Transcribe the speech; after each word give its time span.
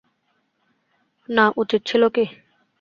না, 1.29 1.45
উচিত 1.57 1.81
ছিল 1.89 2.03
কি? 2.15 2.23